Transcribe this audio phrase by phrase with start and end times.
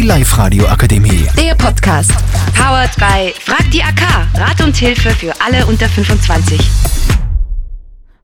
[0.00, 1.26] Die Live-Radio Akademie.
[1.36, 2.10] Der Podcast.
[2.56, 4.00] Powered by Frag die AK.
[4.34, 6.58] Rat und Hilfe für alle unter 25.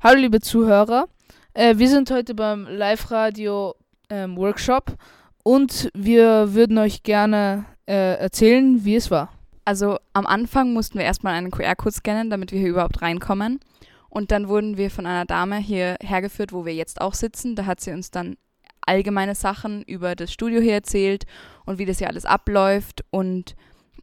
[0.01, 1.04] Hallo liebe Zuhörer,
[1.53, 3.75] äh, wir sind heute beim Live-Radio
[4.09, 4.97] ähm, Workshop
[5.43, 9.29] und wir würden euch gerne äh, erzählen, wie es war.
[9.67, 13.61] Also am Anfang mussten wir erstmal einen QR-Code scannen, damit wir hier überhaupt reinkommen.
[14.08, 17.55] Und dann wurden wir von einer Dame hier hergeführt, wo wir jetzt auch sitzen.
[17.55, 18.38] Da hat sie uns dann
[18.87, 21.25] allgemeine Sachen über das Studio hier erzählt
[21.65, 23.57] und wie das hier alles abläuft und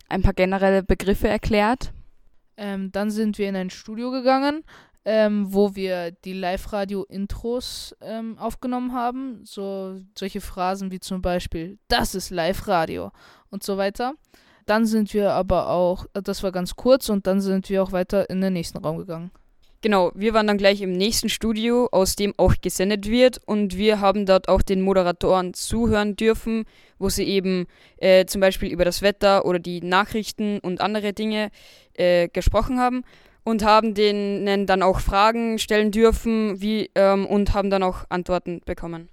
[0.09, 1.93] ein paar generelle Begriffe erklärt.
[2.57, 4.63] Ähm, dann sind wir in ein Studio gegangen,
[5.05, 9.41] ähm, wo wir die Live-Radio-Intros ähm, aufgenommen haben.
[9.43, 13.11] So solche Phrasen wie zum Beispiel, das ist Live-Radio
[13.49, 14.13] und so weiter.
[14.65, 18.29] Dann sind wir aber auch, das war ganz kurz, und dann sind wir auch weiter
[18.29, 19.31] in den nächsten Raum gegangen.
[19.83, 23.99] Genau, wir waren dann gleich im nächsten Studio, aus dem auch gesendet wird und wir
[23.99, 26.63] haben dort auch den Moderatoren zuhören dürfen,
[26.99, 27.65] wo sie eben
[27.97, 31.49] äh, zum Beispiel über das Wetter oder die Nachrichten und andere Dinge
[31.95, 33.03] äh, gesprochen haben
[33.43, 38.61] und haben denen dann auch Fragen stellen dürfen wie, ähm, und haben dann auch Antworten
[38.63, 39.09] bekommen.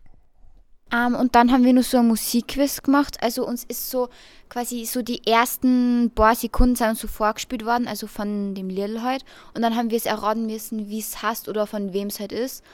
[0.92, 3.16] Um, und dann haben wir noch so ein Musikquiz gemacht.
[3.22, 4.08] Also uns ist so
[4.48, 9.00] quasi so die ersten paar Sekunden sind uns so vorgespielt worden, also von dem Lied
[9.00, 9.24] halt.
[9.54, 12.32] Und dann haben wir es erraten müssen, wie es heißt oder von wem es halt
[12.32, 12.64] ist.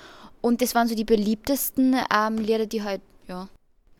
[0.41, 3.48] Und das waren so die beliebtesten ähm, Lieder, die halt, ja.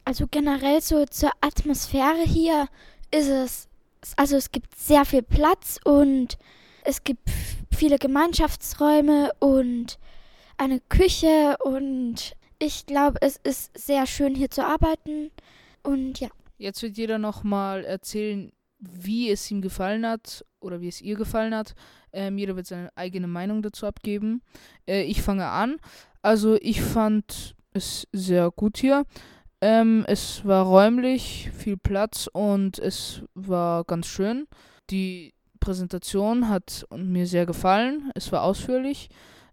[0.05, 2.69] Also generell so zur Atmosphäre hier
[3.11, 3.69] ist es,
[4.17, 6.39] also es gibt sehr viel Platz und
[6.84, 7.28] es gibt
[7.77, 9.98] viele Gemeinschaftsräume und
[10.56, 15.31] eine Küche und ich glaube, es ist sehr schön hier zu arbeiten
[15.83, 16.29] und ja.
[16.59, 21.55] Jetzt wird jeder nochmal erzählen, wie es ihm gefallen hat oder wie es ihr gefallen
[21.55, 21.75] hat.
[22.13, 24.43] Ähm, jeder wird seine eigene Meinung dazu abgeben.
[24.87, 25.77] Äh, ich fange an.
[26.23, 29.05] Also ich fand es sehr gut hier.
[29.61, 34.47] Ähm, es war räumlich, viel Platz und es war ganz schön.
[34.91, 38.11] Die Präsentation hat mir sehr gefallen.
[38.14, 39.09] Es war ausführlich.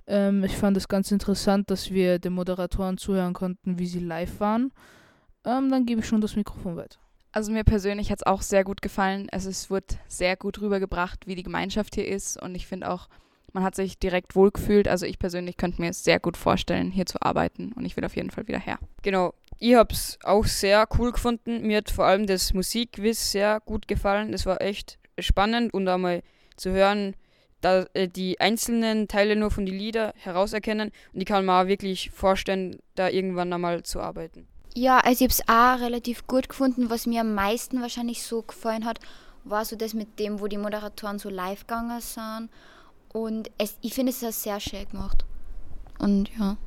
[0.08, 4.40] Ähm, ich fand es ganz interessant, dass wir den Moderatoren zuhören konnten, wie sie live
[4.40, 4.72] waren.
[5.46, 7.00] Ähm, dann gebe ich schon das Mikrofon weiter.
[7.32, 9.28] Also mir persönlich hat es auch sehr gut gefallen.
[9.32, 12.40] Also es wird sehr gut rübergebracht, wie die Gemeinschaft hier ist.
[12.40, 13.10] Und ich finde auch,
[13.54, 14.88] man hat sich direkt wohlgefühlt.
[14.88, 17.72] Also ich persönlich könnte mir es sehr gut vorstellen, hier zu arbeiten.
[17.74, 18.78] Und ich will auf jeden Fall wieder her.
[19.02, 19.34] Genau.
[19.58, 21.66] Ich habe es auch sehr cool gefunden.
[21.66, 24.32] Mir hat vor allem das Musikquiz sehr gut gefallen.
[24.32, 26.22] Das war echt spannend und einmal
[26.56, 27.16] zu hören,
[27.64, 31.68] da äh, die einzelnen Teile nur von den Lieder herauserkennen und die kann man auch
[31.68, 34.48] wirklich vorstellen, da irgendwann einmal zu arbeiten.
[34.76, 36.90] Ja, also ich habe es auch relativ gut gefunden.
[36.90, 39.00] Was mir am meisten wahrscheinlich so gefallen hat,
[39.44, 42.50] war so das mit dem, wo die Moderatoren so live gegangen sind.
[43.14, 45.26] Und es, ich finde es sehr schön gemacht.
[46.00, 46.58] Und ja.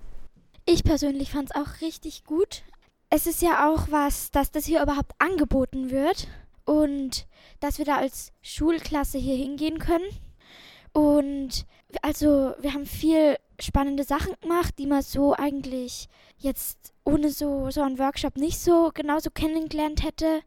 [0.65, 2.63] Ich persönlich fand es auch richtig gut.
[3.11, 6.29] Es ist ja auch was, dass das hier überhaupt angeboten wird
[6.65, 7.27] und
[7.61, 10.05] dass wir da als Schulklasse hier hingehen können.
[10.97, 11.67] Und
[12.01, 16.09] also wir haben viel spannende Sachen gemacht, die man so eigentlich
[16.39, 20.41] jetzt ohne so, so einen Workshop nicht so genauso kennengelernt hätte.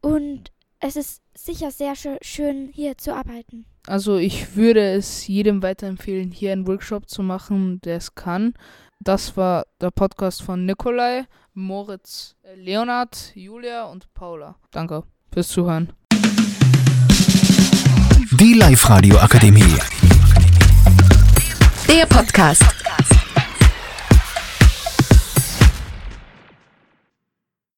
[0.00, 3.66] Und es ist sicher sehr schön, hier zu arbeiten.
[3.88, 8.54] Also ich würde es jedem weiterempfehlen, hier einen Workshop zu machen, der es kann.
[9.00, 14.54] Das war der Podcast von Nikolai, Moritz, Leonard, Julia und Paula.
[14.70, 15.02] Danke
[15.32, 15.92] fürs Zuhören.
[18.32, 19.74] Die Live-Radio Akademie.
[21.88, 22.62] Der Podcast.